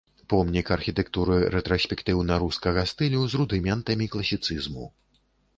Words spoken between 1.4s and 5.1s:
рэтраспектыўна-рускага стылю з рудыментамі класіцызму.